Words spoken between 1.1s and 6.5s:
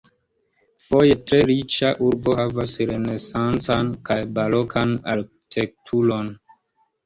tre riĉa urbo havas renesancan kaj barokan arkitekturon.